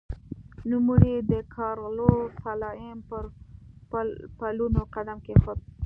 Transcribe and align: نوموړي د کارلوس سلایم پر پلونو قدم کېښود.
نوموړي 0.71 1.15
د 1.31 1.33
کارلوس 1.55 2.29
سلایم 2.43 2.97
پر 3.09 3.25
پلونو 4.37 4.81
قدم 4.95 5.17
کېښود. 5.25 5.59